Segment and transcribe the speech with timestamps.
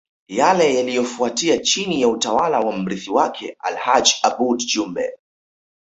[0.27, 5.17] Yale yaliyofuatia chini ya utawala wa mrithi wake Alhaji Aboud Jumbe